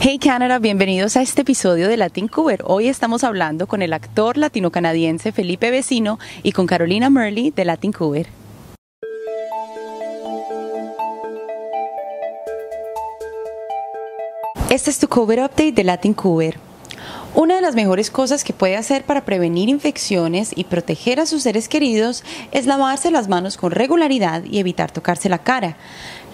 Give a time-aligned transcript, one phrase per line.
[0.00, 2.62] Hey Canada, bienvenidos a este episodio de Latin Cover.
[2.64, 7.90] Hoy estamos hablando con el actor latino-canadiense Felipe Vecino y con Carolina Murley de Latin
[7.90, 8.28] Cover.
[14.70, 16.60] Este es tu cover update de Latin Cover.
[17.34, 21.42] Una de las mejores cosas que puede hacer para prevenir infecciones y proteger a sus
[21.42, 25.76] seres queridos es lavarse las manos con regularidad y evitar tocarse la cara.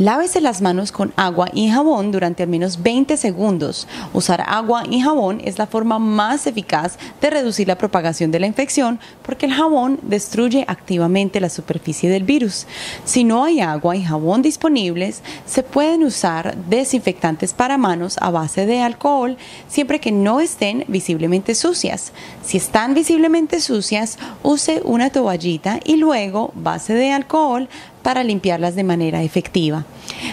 [0.01, 3.87] Lávese las manos con agua y jabón durante al menos 20 segundos.
[4.13, 8.49] Usar agua y jabón es la forma más eficaz de reducir la propagación de la
[8.49, 12.67] infección porque el jabón destruye activamente la superficie del virus.
[13.05, 18.67] Si no hay agua y jabón disponibles, se pueden usar desinfectantes para manos a base
[18.67, 19.37] de alcohol
[19.69, 22.13] siempre que no estén visiblemente sucias.
[22.43, 27.69] Si están visiblemente sucias, use una toallita y luego base de alcohol
[28.05, 29.85] para limpiarlas de manera efectiva.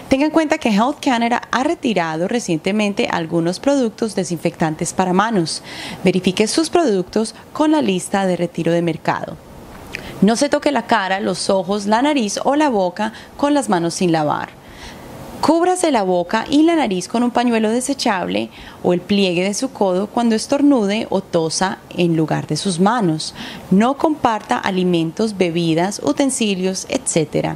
[0.10, 5.64] Tenga en cuenta que Health Canada ha retirado recientemente algunos productos desinfectantes para manos.
[6.04, 9.38] Verifique sus productos con la lista de retiro de mercado.
[10.22, 13.96] No se toque la cara, los ojos, la nariz o la boca con las manos
[13.96, 14.61] sin lavar.
[15.42, 18.52] Cúbrase la boca y la nariz con un pañuelo desechable
[18.84, 23.34] o el pliegue de su codo cuando estornude o tosa en lugar de sus manos.
[23.72, 27.56] No comparta alimentos, bebidas, utensilios, etc.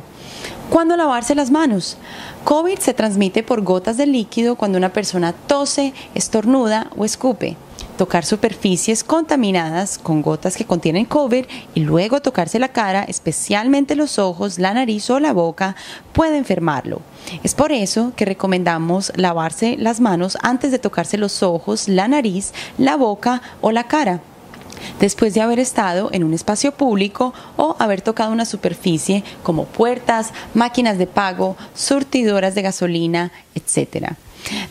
[0.69, 1.97] ¿Cuándo lavarse las manos?
[2.43, 7.55] COVID se transmite por gotas de líquido cuando una persona tose, estornuda o escupe
[7.97, 14.19] tocar superficies contaminadas con gotas que contienen COVID y luego tocarse la cara, especialmente los
[14.19, 15.75] ojos, la nariz o la boca,
[16.11, 17.01] puede enfermarlo.
[17.43, 22.53] Es por eso que recomendamos lavarse las manos antes de tocarse los ojos, la nariz,
[22.77, 24.19] la boca o la cara
[24.99, 30.31] después de haber estado en un espacio público o haber tocado una superficie como puertas,
[30.53, 34.13] máquinas de pago, surtidoras de gasolina, etc.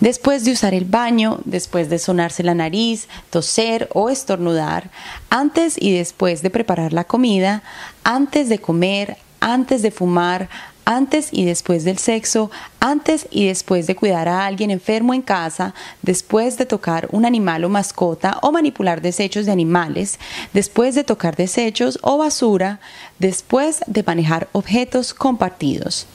[0.00, 4.90] Después de usar el baño, después de sonarse la nariz, toser o estornudar,
[5.30, 7.62] antes y después de preparar la comida,
[8.04, 10.48] antes de comer, antes de fumar,
[10.84, 12.50] antes y después del sexo,
[12.80, 17.64] antes y después de cuidar a alguien enfermo en casa, después de tocar un animal
[17.64, 20.18] o mascota o manipular desechos de animales,
[20.52, 22.80] después de tocar desechos o basura,
[23.18, 26.06] después de manejar objetos compartidos.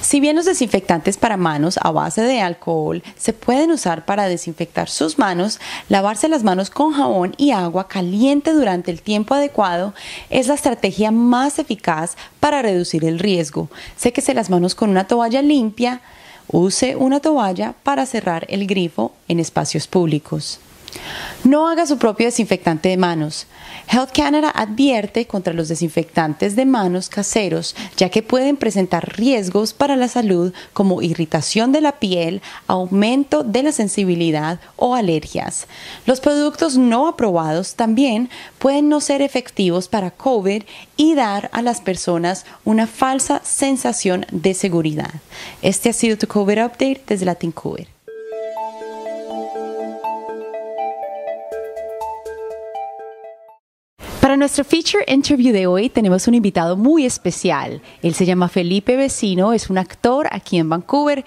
[0.00, 4.88] Si bien los desinfectantes para manos a base de alcohol se pueden usar para desinfectar
[4.88, 9.94] sus manos, lavarse las manos con jabón y agua caliente durante el tiempo adecuado
[10.30, 13.68] es la estrategia más eficaz para reducir el riesgo.
[13.96, 16.00] Séquese las manos con una toalla limpia,
[16.48, 20.60] use una toalla para cerrar el grifo en espacios públicos.
[21.44, 23.46] No haga su propio desinfectante de manos.
[23.88, 29.96] Health Canada advierte contra los desinfectantes de manos caseros, ya que pueden presentar riesgos para
[29.96, 35.66] la salud como irritación de la piel, aumento de la sensibilidad o alergias.
[36.06, 40.62] Los productos no aprobados también pueden no ser efectivos para COVID
[40.96, 45.12] y dar a las personas una falsa sensación de seguridad.
[45.62, 47.93] Este ha sido tu COVID Update desde Latin COVID.
[54.34, 57.80] Para nuestro feature interview de hoy tenemos un invitado muy especial.
[58.02, 61.24] Él se llama Felipe Vecino, es un actor aquí en Vancouver.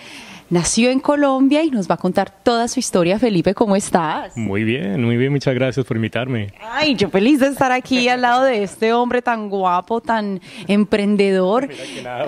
[0.49, 3.17] Nació en Colombia y nos va a contar toda su historia.
[3.17, 4.35] Felipe, ¿cómo estás?
[4.35, 6.51] Muy bien, muy bien, muchas gracias por invitarme.
[6.61, 11.69] Ay, yo feliz de estar aquí al lado de este hombre tan guapo, tan emprendedor.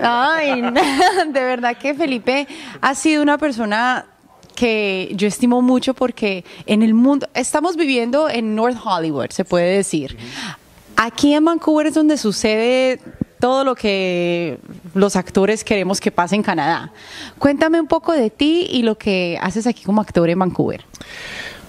[0.02, 0.62] Ay,
[1.34, 2.48] de verdad que Felipe
[2.80, 4.06] ha sido una persona
[4.56, 9.76] que yo estimo mucho porque en el mundo, estamos viviendo en North Hollywood, se puede
[9.76, 10.18] decir.
[11.02, 13.00] Aquí en Vancouver es donde sucede
[13.40, 14.58] todo lo que
[14.94, 16.92] los actores queremos que pase en Canadá.
[17.38, 20.84] Cuéntame un poco de ti y lo que haces aquí como actor en Vancouver.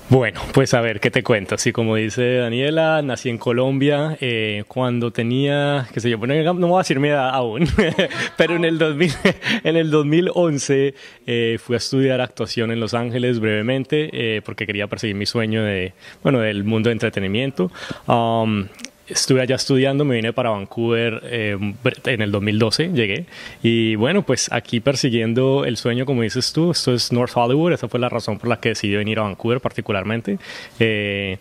[0.08, 1.54] Bueno, pues a ver, ¿qué te cuento?
[1.54, 6.66] Así como dice Daniela, nací en Colombia eh, cuando tenía, qué sé yo, bueno, no
[6.66, 7.68] voy a decir mi edad aún,
[8.36, 9.12] pero en el, 2000,
[9.62, 10.94] en el 2011
[11.28, 15.62] eh, fui a estudiar actuación en Los Ángeles brevemente eh, porque quería perseguir mi sueño
[15.62, 15.94] de,
[16.24, 17.70] bueno, del mundo de entretenimiento.
[18.08, 18.66] Um,
[19.10, 21.56] estuve allá estudiando, me vine para Vancouver eh,
[22.04, 23.26] en el 2012, llegué.
[23.62, 27.88] Y bueno, pues aquí persiguiendo el sueño, como dices tú, esto es North Hollywood, esa
[27.88, 30.38] fue la razón por la que decidí venir a Vancouver particularmente.
[30.78, 31.38] Eh,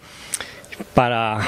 [0.93, 1.39] para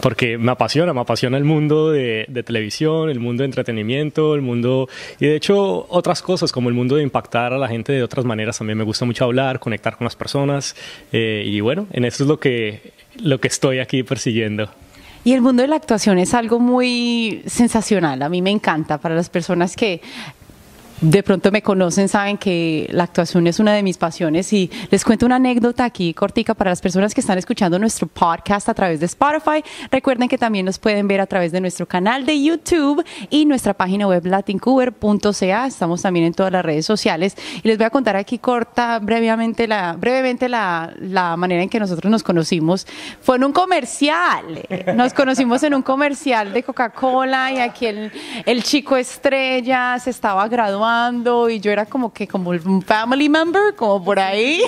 [0.00, 4.88] porque me apasiona, me apasiona el mundo de, televisión, el mundo de entretenimiento, el mundo
[5.18, 8.24] y de hecho otras cosas como el mundo de impactar a la gente de otras
[8.24, 10.76] maneras también me gusta mucho hablar, conectar con las personas
[11.12, 14.70] eh, y bueno, en eso es lo que lo que estoy aquí persiguiendo.
[15.24, 18.98] Y el mundo de la actuación es algo muy sensacional, a mí me encanta.
[18.98, 20.00] Para las personas que
[21.00, 25.04] de pronto me conocen saben que la actuación es una de mis pasiones y les
[25.04, 28.98] cuento una anécdota aquí cortica para las personas que están escuchando nuestro podcast a través
[28.98, 29.62] de Spotify.
[29.92, 33.74] Recuerden que también nos pueden ver a través de nuestro canal de YouTube y nuestra
[33.74, 35.66] página web latincuber.ca.
[35.66, 39.68] Estamos también en todas las redes sociales y les voy a contar aquí corta brevemente
[39.68, 42.86] la brevemente la, la manera en que nosotros nos conocimos.
[43.20, 44.66] Fue en un comercial.
[44.96, 48.10] Nos conocimos en un comercial de Coca-Cola y aquí el,
[48.44, 50.87] el chico estrella se estaba graduando
[51.50, 54.62] y yo era como que como un family member, como por ahí.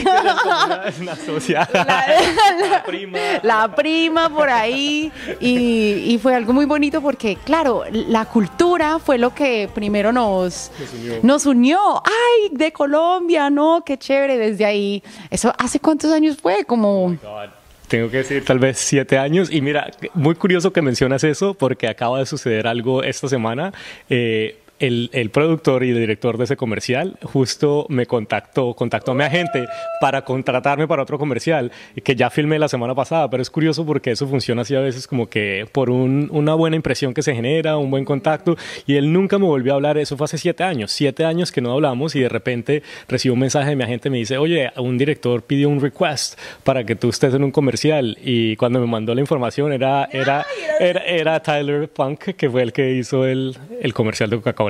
[1.01, 1.69] Una asociada.
[1.73, 3.19] La, prima.
[3.43, 5.13] La prima por ahí.
[5.41, 10.71] Y, y, fue algo muy bonito porque, claro, la cultura fue lo que primero nos,
[10.79, 11.21] nos unió.
[11.23, 12.03] Nos unió.
[12.05, 13.51] ¡Ay, de Colombia!
[13.51, 13.83] ¿No?
[13.85, 14.39] ¡Qué chévere!
[14.39, 15.03] Desde ahí.
[15.31, 16.65] ¿Eso hace cuántos años fue?
[16.65, 17.17] Como...
[17.25, 19.51] Oh tengo que decir tal vez siete años.
[19.51, 23.73] Y mira, muy curioso que mencionas eso porque acaba de suceder algo esta semana.
[24.09, 29.15] Eh, el, el, productor y el director de ese comercial justo me contactó, contactó a
[29.15, 29.67] mi agente
[30.01, 31.71] para contratarme para otro comercial
[32.03, 35.07] que ya filmé la semana pasada, pero es curioso porque eso funciona así a veces
[35.07, 38.57] como que por un, una buena impresión que se genera, un buen contacto,
[38.87, 41.61] y él nunca me volvió a hablar, eso fue hace siete años, siete años que
[41.61, 44.97] no hablamos y de repente recibo un mensaje de mi agente, me dice, oye, un
[44.97, 49.15] director pidió un request para que tú estés en un comercial y cuando me mandó
[49.15, 50.47] la información era, era,
[50.79, 54.70] era, era Tyler Punk, que fue el que hizo el, el comercial de Coca-Cola.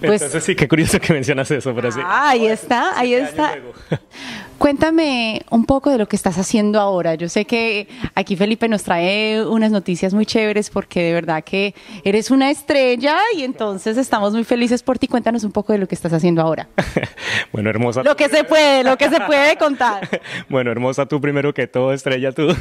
[0.00, 2.00] Pues, Entonces sí, qué curioso que mencionas eso, pero sí.
[2.02, 3.56] Ah, ahí está, ahí está.
[4.62, 7.16] Cuéntame un poco de lo que estás haciendo ahora.
[7.16, 11.74] Yo sé que aquí Felipe nos trae unas noticias muy chéveres porque de verdad que
[12.04, 15.08] eres una estrella y entonces estamos muy felices por ti.
[15.08, 16.68] Cuéntanos un poco de lo que estás haciendo ahora.
[17.52, 18.04] bueno, hermosa.
[18.04, 20.08] Lo que se puede, lo que se puede contar.
[20.48, 22.54] bueno, hermosa tú primero que todo, estrella tú.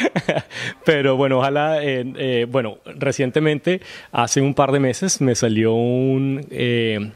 [0.86, 6.46] Pero bueno, ojalá, eh, eh, bueno, recientemente, hace un par de meses, me salió un...
[6.50, 7.10] Eh,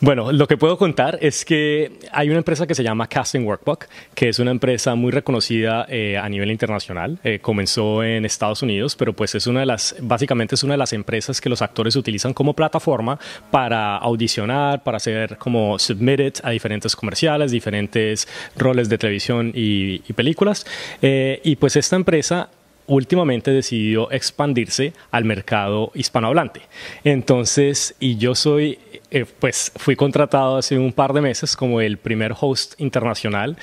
[0.00, 3.86] bueno, lo que puedo contar es que hay una empresa que se llama Casting Workbook,
[4.14, 7.18] que es una empresa muy reconocida eh, a nivel internacional.
[7.24, 10.78] Eh, comenzó en Estados Unidos, pero pues es una de las, básicamente es una de
[10.78, 13.18] las empresas que los actores utilizan como plataforma
[13.50, 20.66] para audicionar, para hacer como submitted a diferentes comerciales, diferentes roles de televisión y, películas.
[21.02, 22.48] Eh, y pues esta empresa
[22.88, 26.62] últimamente decidió expandirse al mercado hispanohablante.
[27.04, 28.78] Entonces, y yo soy
[29.10, 33.56] eh, pues fui contratado hace un par de meses como el primer host internacional.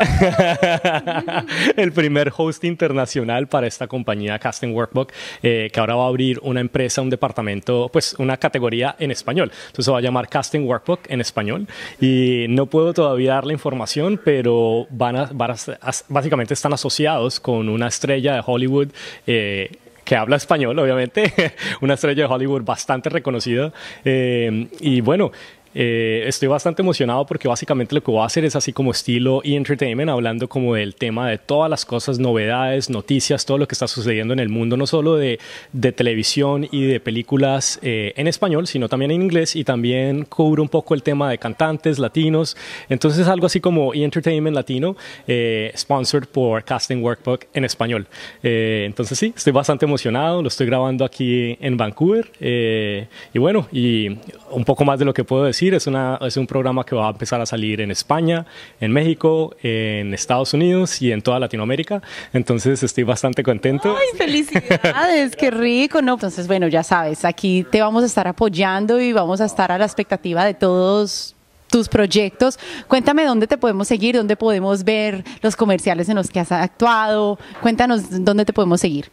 [1.76, 5.12] el primer host internacional para esta compañía Casting Workbook,
[5.42, 9.50] eh, que ahora va a abrir una empresa, un departamento, pues una categoría en español.
[9.66, 11.66] Entonces se va a llamar Casting Workbook en español.
[12.00, 15.30] Y no puedo todavía dar la información, pero van a,
[16.08, 18.88] básicamente están asociados con una estrella de Hollywood.
[19.26, 19.70] Eh,
[20.12, 21.32] que habla español, obviamente,
[21.80, 23.72] una estrella de Hollywood bastante reconocida.
[24.04, 25.32] Eh, y bueno,
[25.74, 29.42] eh, estoy bastante emocionado porque básicamente lo que voy a hacer es así como estilo
[29.44, 33.74] e entertainment, hablando como del tema de todas las cosas, novedades, noticias, todo lo que
[33.74, 35.38] está sucediendo en el mundo, no solo de,
[35.72, 40.62] de televisión y de películas eh, en español, sino también en inglés y también cubro
[40.62, 42.56] un poco el tema de cantantes latinos.
[42.88, 44.96] Entonces algo así como e entertainment latino,
[45.26, 48.06] eh, sponsored por Casting Workbook en español.
[48.42, 54.08] entonces sí, estoy bastante emocionado, lo estoy grabando aquí en Vancouver y bueno, y
[54.50, 57.06] un poco más de lo que puedo decir es, una, es un programa que va
[57.06, 58.44] a empezar a salir en España,
[58.80, 62.02] en México, en Estados Unidos y en toda Latinoamérica.
[62.32, 63.96] Entonces estoy bastante contento.
[63.96, 65.36] ¡Ay, felicidades!
[65.36, 66.02] ¡Qué rico!
[66.02, 66.14] ¿no?
[66.14, 69.78] Entonces, bueno, ya sabes, aquí te vamos a estar apoyando y vamos a estar a
[69.78, 71.36] la expectativa de todos
[71.72, 72.58] tus proyectos.
[72.86, 77.38] Cuéntame dónde te podemos seguir, dónde podemos ver los comerciales en los que has actuado.
[77.62, 79.10] Cuéntanos dónde te podemos seguir.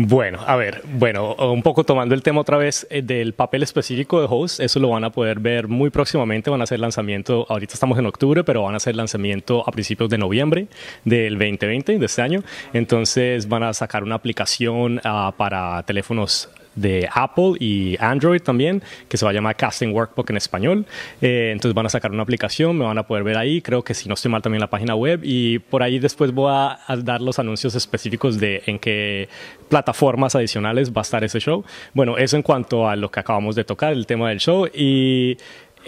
[0.00, 4.20] Bueno, a ver, bueno, un poco tomando el tema otra vez eh, del papel específico
[4.20, 7.74] de host, eso lo van a poder ver muy próximamente, van a hacer lanzamiento, ahorita
[7.74, 10.68] estamos en octubre, pero van a hacer lanzamiento a principios de noviembre
[11.04, 16.48] del 2020, de este año, entonces van a sacar una aplicación uh, para teléfonos
[16.80, 20.86] de Apple y Android también, que se va a llamar Casting Workbook en español.
[21.20, 23.94] Eh, entonces van a sacar una aplicación, me van a poder ver ahí, creo que
[23.94, 26.96] si no estoy mal también la página web y por ahí después voy a, a,
[26.96, 29.28] dar los anuncios específicos de en qué
[29.68, 31.64] plataformas adicionales va a estar ese show.
[31.94, 35.36] Bueno, eso en cuanto a lo que acabamos de tocar, el tema del show y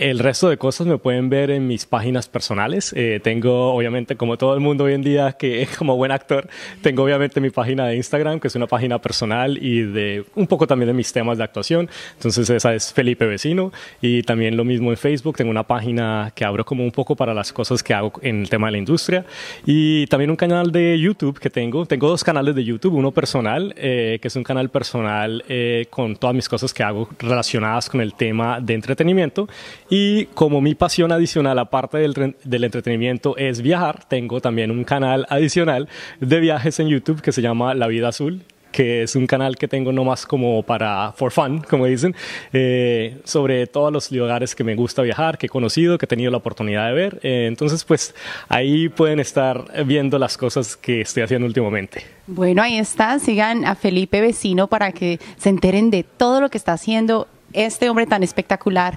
[0.00, 2.94] el resto de cosas me pueden ver en mis páginas personales.
[2.96, 6.48] Eh, tengo, obviamente, como todo el mundo hoy en día, que como buen actor,
[6.80, 10.66] tengo obviamente mi página de Instagram, que es una página personal y de un poco
[10.66, 11.90] también de mis temas de actuación.
[12.14, 13.72] Entonces, esa es Felipe Vecino.
[14.00, 17.34] Y también lo mismo en Facebook, tengo una página que abro como un poco para
[17.34, 19.26] las cosas que hago en el tema de la industria.
[19.66, 21.84] Y también un canal de YouTube que tengo.
[21.84, 26.16] Tengo dos canales de YouTube, uno personal, eh, que es un canal personal eh, con
[26.16, 29.46] todas mis cosas que hago relacionadas con el tema de entretenimiento
[29.90, 35.26] Y como mi pasión adicional, aparte del, del entretenimiento, es viajar, tengo también un canal
[35.28, 35.88] adicional
[36.20, 39.68] de viajes en YouTube que se llama La Vida Azul que es un canal que
[39.68, 42.14] tengo no más como para for fun, como dicen,
[42.52, 46.30] eh, sobre todos los lugares que me gusta viajar, que he conocido, que he tenido
[46.30, 47.20] la oportunidad de ver.
[47.22, 48.14] Eh, entonces, pues
[48.48, 52.04] ahí pueden estar viendo las cosas que estoy haciendo últimamente.
[52.26, 53.18] Bueno, ahí está.
[53.18, 57.88] Sigan a Felipe Vecino para que se enteren de todo lo que está haciendo este
[57.90, 58.94] hombre tan espectacular.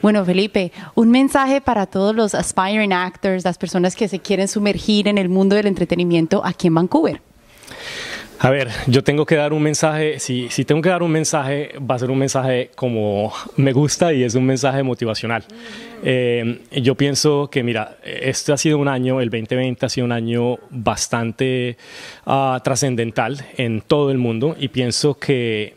[0.00, 5.08] Bueno, Felipe, un mensaje para todos los aspiring actors, las personas que se quieren sumergir
[5.08, 7.20] en el mundo del entretenimiento aquí en Vancouver.
[8.42, 11.74] A ver, yo tengo que dar un mensaje, si, si, tengo que dar un mensaje,
[11.78, 15.44] va a ser un mensaje como me gusta y es un mensaje motivacional.
[16.02, 20.10] Eh, yo pienso que, mira, este ha sido un año, el 2020 ha sido un
[20.10, 21.76] año bastante
[22.26, 25.76] uh, trascendental en todo el mundo y pienso que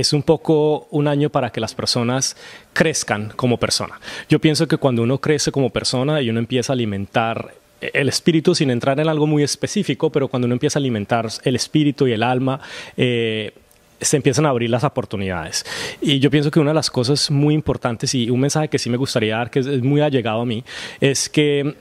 [0.00, 2.36] es un poco un año para que las personas
[2.72, 4.00] crezcan como persona.
[4.28, 8.54] Yo pienso que cuando uno crece como persona y uno empieza a alimentar el espíritu
[8.54, 12.12] sin entrar en algo muy específico, pero cuando uno empieza a alimentar el espíritu y
[12.12, 12.60] el alma,
[12.96, 13.52] eh,
[14.00, 15.64] se empiezan a abrir las oportunidades.
[16.00, 18.90] Y yo pienso que una de las cosas muy importantes y un mensaje que sí
[18.90, 20.64] me gustaría dar, que es muy allegado a mí,
[21.00, 21.74] es que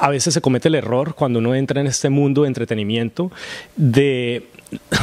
[0.00, 3.30] a veces se comete el error cuando uno entra en este mundo de entretenimiento
[3.76, 4.48] de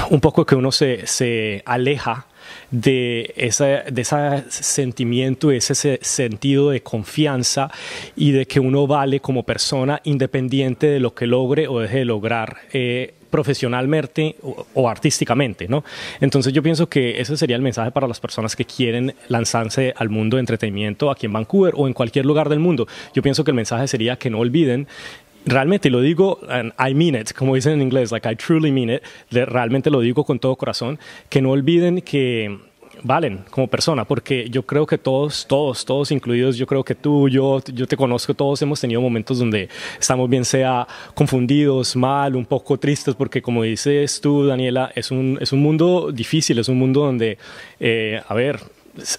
[0.10, 2.26] un poco que uno se, se aleja
[2.72, 7.70] de, ese, de ese sentimiento, ese sentido de confianza
[8.16, 12.06] y de que uno vale como persona independiente de lo que logre o deje de
[12.06, 12.58] lograr.
[12.74, 14.36] Eh, profesionalmente
[14.76, 15.84] o, artísticamente, ¿no?
[16.22, 20.10] Entonces yo pienso que ese sería el mensaje para las personas que quieren lanzarse al
[20.10, 22.88] mundo de entretenimiento aquí en Vancouver o en cualquier lugar del mundo.
[23.16, 24.88] Yo pienso que el mensaje sería que no olviden
[25.46, 28.90] realmente lo digo, and I mean it, como dicen en inglés, like I truly mean
[28.90, 32.58] it, realmente lo digo con todo corazón, que no olviden que
[33.02, 37.28] valen como persona, porque yo creo que todos, todos, todos incluidos, yo creo que tú,
[37.30, 39.70] yo, yo te conozco, todos hemos tenido momentos donde
[40.00, 45.38] estamos bien sea confundidos, mal, un poco tristes, porque como dices tú, Daniela, es un,
[45.42, 47.38] es un mundo difícil, es un mundo donde,
[47.80, 48.60] eh, a ver,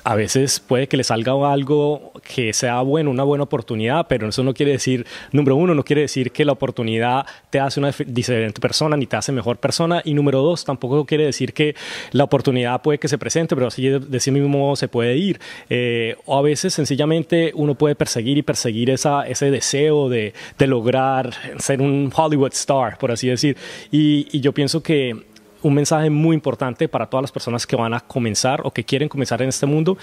[0.04, 4.45] a veces puede que le salga algo que sea bueno, una buena oportunidad, pero eso
[4.45, 8.61] no quiere decir, número uno, no quiere decir que la oportunidad te hace una diferente
[8.61, 10.00] persona ni te hace mejor persona.
[10.04, 11.75] Y número dos, tampoco quiere decir que
[12.12, 15.40] la oportunidad puede que se presente, pero así de sí mismo se puede ir.
[15.69, 20.66] Eh, o a veces sencillamente uno puede perseguir y perseguir esa, ese deseo de, de
[20.66, 23.57] lograr ser un Hollywood star, por así decir.
[23.90, 25.34] y, y yo pienso que
[25.64, 29.09] un mensaje muy importante para todas las personas que van a comenzar o que quieren
[29.09, 29.97] comenzar en este mundo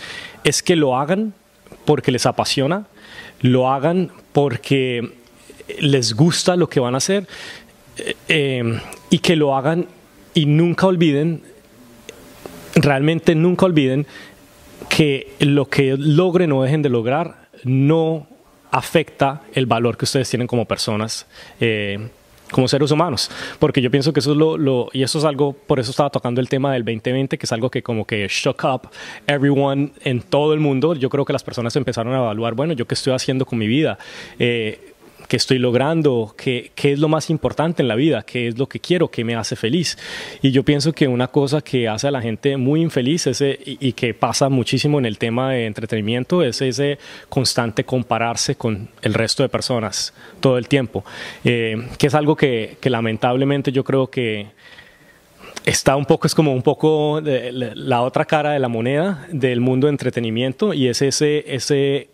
[0.43, 1.33] es que lo hagan
[1.85, 2.87] porque les apasiona,
[3.41, 5.13] lo hagan porque
[5.79, 7.27] les gusta lo que van a hacer
[7.97, 9.85] eh, eh, y que lo hagan
[10.33, 11.43] y nunca olviden,
[12.73, 14.07] realmente nunca olviden
[14.89, 18.27] que lo que logren o dejen de lograr no
[18.71, 21.27] afecta el valor que ustedes tienen como personas.
[21.59, 22.09] Eh,
[22.51, 25.53] como seres humanos, porque yo pienso que eso es lo, lo, y eso es algo,
[25.53, 28.63] por eso estaba tocando el tema del 2020, que es algo que como que shook
[28.63, 28.89] up
[29.27, 30.95] everyone en todo el mundo.
[30.95, 33.67] Yo creo que las personas empezaron a evaluar, bueno, yo qué estoy haciendo con mi
[33.67, 33.97] vida,
[34.39, 34.90] eh,
[35.31, 38.67] qué estoy logrando, qué, qué es lo más importante en la vida, qué es lo
[38.67, 39.97] que quiero, qué me hace feliz.
[40.41, 43.93] Y yo pienso que una cosa que hace a la gente muy infeliz ese, y,
[43.93, 49.41] que pasa muchísimo en el tema de entretenimiento es ese constante compararse con el resto
[49.41, 51.05] de personas todo el tiempo,
[51.45, 54.47] eh, que es algo que, lamentablemente yo creo que
[55.63, 59.61] está un poco, es como un poco de, la otra cara de la moneda del
[59.61, 62.09] mundo de entretenimiento y es ese, ese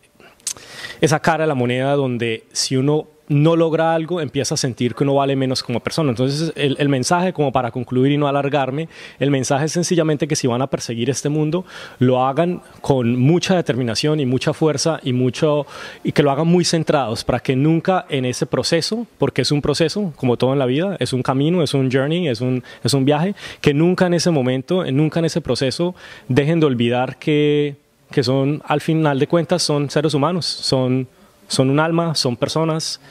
[1.02, 5.04] esa cara de la moneda donde si uno no logra algo, empieza a sentir que
[5.04, 6.10] uno vale menos como persona.
[6.10, 8.88] Entonces, el, mensaje, como para concluir y no alargarme,
[9.20, 11.66] el mensaje es sencillamente que si van a perseguir este mundo,
[12.00, 15.66] lo hagan con mucha determinación y mucha fuerza y, mucho,
[16.04, 19.62] y que lo hagan muy centrados para que nunca en ese proceso, porque es un
[19.62, 22.94] proceso, como todo en la vida, es un camino, es un journey, es un, es
[22.94, 25.96] un viaje, que nunca en ese momento, nunca en ese proceso
[26.30, 27.76] dejen de olvidar que
[28.12, 31.08] que son, al final de cuentas, son seres humanos, son,
[31.48, 33.02] son un alma, son personas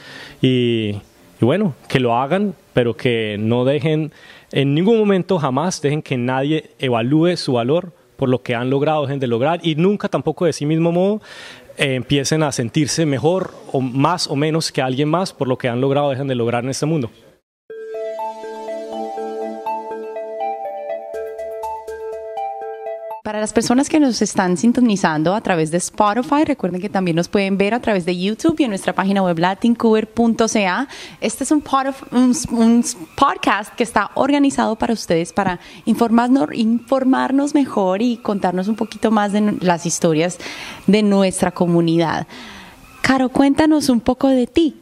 [0.40, 0.96] y,
[1.40, 4.12] bueno, que lo hagan, pero que no dejen,
[4.52, 9.02] en ningún momento jamás dejen que nadie evalúe su valor por lo que han logrado,
[9.02, 11.20] dejen de lograr y nunca tampoco de sí mismo modo
[11.76, 15.68] eh, empiecen a sentirse mejor o más o menos que alguien más por lo que
[15.68, 17.10] han logrado, dejen de lograr en este mundo.
[23.26, 27.26] Para las personas que nos están sintonizando a través de Spotify, recuerden que también nos
[27.26, 30.86] pueden ver a través de YouTube y en nuestra página web latincover.ca.
[31.20, 31.60] Este es un,
[33.16, 39.56] podcast que está organizado para ustedes para informarnos mejor y contarnos un poquito más de
[39.60, 40.38] las historias
[40.86, 42.28] de nuestra comunidad.
[43.02, 44.76] Caro, cuéntanos un poco de ti.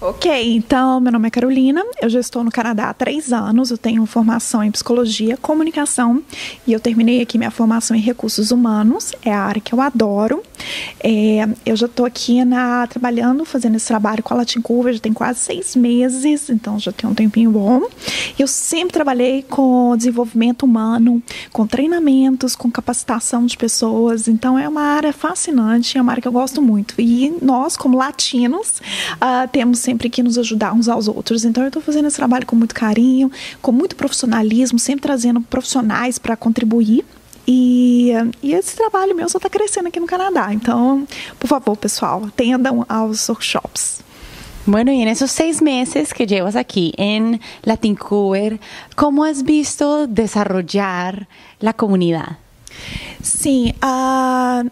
[0.00, 3.76] Ok, então meu nome é Carolina, eu já estou no Canadá há três anos, eu
[3.76, 6.22] tenho formação em psicologia, comunicação
[6.64, 10.40] e eu terminei aqui minha formação em recursos humanos, é a área que eu adoro.
[11.02, 15.00] É, eu já estou aqui na, trabalhando, fazendo esse trabalho com a Latin Curva, já
[15.00, 17.82] tem quase seis meses, então já tem um tempinho bom.
[18.38, 21.20] Eu sempre trabalhei com desenvolvimento humano,
[21.52, 26.28] com treinamentos, com capacitação de pessoas, então é uma área fascinante, é uma área que
[26.28, 26.94] eu gosto muito.
[27.00, 28.80] E nós, como latinos,
[29.14, 31.46] uh, temos sempre que nos ajudar uns aos outros.
[31.46, 33.30] Então eu estou fazendo esse trabalho com muito carinho,
[33.62, 37.06] com muito profissionalismo, sempre trazendo profissionais para contribuir.
[37.46, 40.52] E, e, esse trabalho meu só está crescendo aqui no Canadá.
[40.52, 41.08] Então,
[41.40, 44.02] por favor, pessoal, atendam aos workshops.
[44.66, 48.60] Bueno, y en esos seis meses que llevas aquí en Latincover,
[48.94, 51.26] ¿cómo has visto desarrollar
[51.60, 52.36] la comunidad?
[53.22, 54.68] Sim, uh,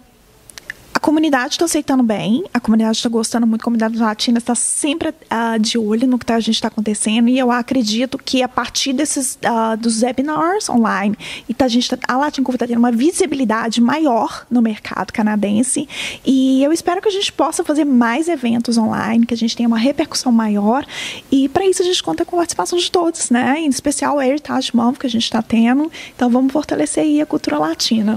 [1.06, 5.56] comunidade está aceitando bem, a comunidade está gostando muito, a comunidade latina está sempre uh,
[5.56, 8.92] de olho no que tá, a gente está acontecendo e eu acredito que a partir
[8.92, 11.16] desses uh, dos webinars online
[11.48, 15.88] e tá, a gente tá, a Latin está tendo uma visibilidade maior no mercado canadense
[16.24, 19.68] e eu espero que a gente possa fazer mais eventos online, que a gente tenha
[19.68, 20.84] uma repercussão maior
[21.30, 23.60] e para isso a gente conta com a participação de todos, né?
[23.60, 27.26] Em especial o Heritage Month que a gente está tendo, então vamos fortalecer aí a
[27.26, 28.16] cultura latina.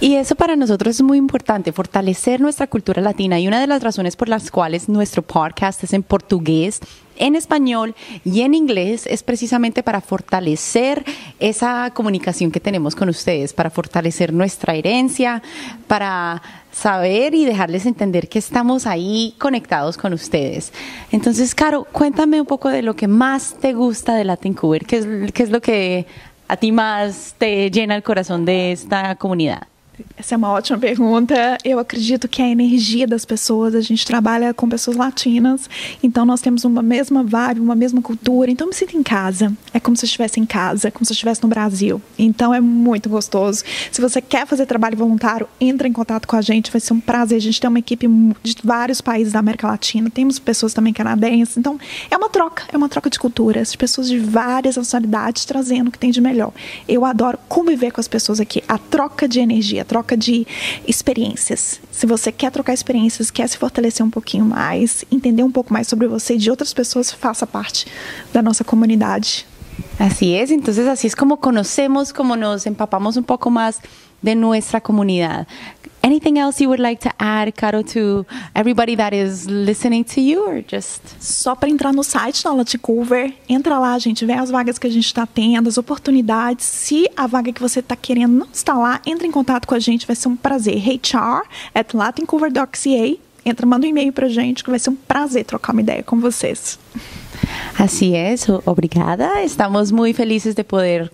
[0.00, 3.40] Y eso para nosotros es muy importante, fortalecer nuestra cultura latina.
[3.40, 6.78] Y una de las razones por las cuales nuestro podcast es en portugués,
[7.16, 11.04] en español y en inglés es precisamente para fortalecer
[11.40, 15.42] esa comunicación que tenemos con ustedes, para fortalecer nuestra herencia,
[15.88, 20.72] para saber y dejarles entender que estamos ahí conectados con ustedes.
[21.10, 24.98] Entonces, Caro, cuéntame un poco de lo que más te gusta de Latin Cover, qué
[24.98, 26.06] es, qué es lo que
[26.46, 29.66] a ti más te llena el corazón de esta comunidad.
[30.16, 31.58] Essa é uma ótima pergunta.
[31.64, 35.68] Eu acredito que a energia das pessoas, a gente trabalha com pessoas latinas,
[36.02, 39.52] então nós temos uma mesma vibe, uma mesma cultura, então me sinto em casa.
[39.72, 42.00] É como se eu estivesse em casa, como se eu estivesse no Brasil.
[42.18, 43.64] Então é muito gostoso.
[43.90, 47.00] Se você quer fazer trabalho voluntário, entre em contato com a gente, vai ser um
[47.00, 47.38] prazer.
[47.38, 48.06] A gente tem uma equipe
[48.42, 51.78] de vários países da América Latina, temos pessoas também canadenses, então
[52.10, 55.98] é uma troca, é uma troca de culturas, pessoas de várias nacionalidades trazendo o que
[55.98, 56.52] tem de melhor.
[56.86, 60.46] Eu adoro conviver com as pessoas aqui, a troca de energia troca de
[60.86, 61.80] experiências.
[61.90, 65.88] Se você quer trocar experiências, quer se fortalecer um pouquinho mais, entender um pouco mais
[65.88, 67.86] sobre você e de outras pessoas, faça parte
[68.32, 69.46] da nossa comunidade.
[69.98, 73.80] Así es, entonces así es como conocemos, como nos empapamos un poco más
[74.22, 75.46] de nuestra comunidad.
[76.08, 80.42] Anything else you would like to add, Caro, to everybody that is listening to you,
[80.48, 81.02] or just?
[81.20, 84.90] Só para entrar no site da Laticover, entra lá, gente, vê as vagas que a
[84.90, 86.64] gente está tendo, as oportunidades.
[86.64, 89.78] Se a vaga que você está querendo não está lá, entre em contato com a
[89.78, 90.78] gente, vai ser um prazer.
[90.78, 93.18] HR at latincover.ca.
[93.44, 96.02] Entra, manda um e-mail para a gente, que vai ser um prazer trocar uma ideia
[96.02, 96.78] com vocês.
[97.78, 99.42] Así es, obrigada.
[99.42, 101.12] Estamos muy felices de poder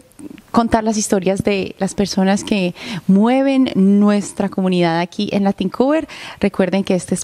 [0.55, 2.77] contar las historias de las personas que
[3.09, 6.07] mueven nuestra comunidad aquí en Latincover.
[6.39, 7.19] Recuerden que este,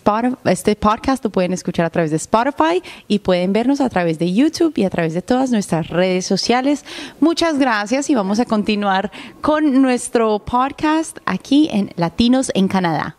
[0.46, 4.32] este podcast lo pueden escuchar a través de Spotify y pueden vernos a través de
[4.32, 6.84] YouTube y a través de todas nuestras redes sociales.
[7.20, 13.16] Muchas gracias y vamos a continuar con nuestro podcast aquí en Latinos en Canadá.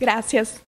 [0.00, 0.71] Gracias.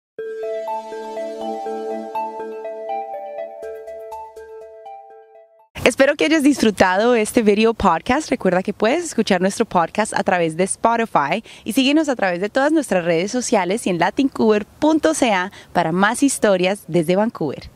[5.88, 8.28] Espero que hayas disfrutado este video podcast.
[8.28, 12.50] Recuerda que puedes escuchar nuestro podcast a través de Spotify y síguenos a través de
[12.50, 17.70] todas nuestras redes sociales y en latincover.ca para más historias desde Vancouver.